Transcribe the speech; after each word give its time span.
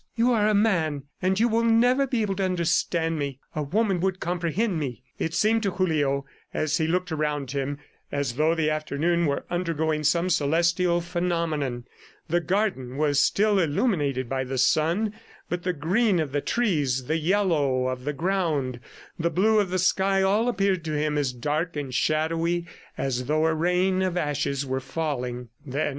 "You 0.15 0.31
are 0.33 0.47
a 0.47 0.55
man, 0.55 1.03
and 1.21 1.39
you 1.39 1.47
will 1.47 1.63
never 1.63 2.07
be 2.07 2.23
able 2.23 2.35
to 2.37 2.43
understand 2.43 3.19
me.... 3.19 3.39
A 3.55 3.61
woman 3.61 3.99
would 3.99 4.19
comprehend 4.19 4.79
me." 4.79 5.03
It 5.19 5.35
seemed 5.35 5.61
to 5.61 5.69
Julio, 5.73 6.25
as 6.55 6.77
he 6.79 6.87
looked 6.87 7.11
around 7.11 7.51
him, 7.51 7.77
as 8.11 8.33
though 8.33 8.55
the 8.55 8.67
afternoon 8.71 9.27
were 9.27 9.45
undergoing 9.51 10.03
some 10.03 10.31
celestial 10.31 11.01
phenomenon. 11.01 11.83
The 12.27 12.39
garden 12.41 12.97
was 12.97 13.21
still 13.21 13.59
illuminated 13.59 14.27
by 14.27 14.43
the 14.43 14.57
sun, 14.57 15.13
but 15.49 15.61
the 15.61 15.71
green 15.71 16.19
of 16.19 16.31
the 16.31 16.41
trees, 16.41 17.05
the 17.05 17.17
yellow 17.19 17.87
of 17.87 18.03
the 18.03 18.13
ground, 18.13 18.79
the 19.19 19.29
blue 19.29 19.59
of 19.59 19.69
the 19.69 19.77
sky, 19.77 20.23
all 20.23 20.49
appeared 20.49 20.83
to 20.85 20.97
him 20.97 21.15
as 21.15 21.31
dark 21.31 21.75
and 21.75 21.93
shadowy 21.93 22.65
as 22.97 23.25
though 23.25 23.45
a 23.45 23.53
rain 23.53 24.01
of 24.01 24.17
ashes 24.17 24.65
were 24.65 24.79
falling. 24.79 25.49
"Then 25.63 25.89